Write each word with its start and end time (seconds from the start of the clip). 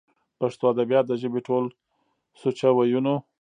پښتو 0.39 0.63
ادبيات 0.73 1.05
د 1.07 1.13
ژبې 1.21 1.41
ټول 1.47 1.65
سوچه 2.41 2.69
وييونو 2.77 3.15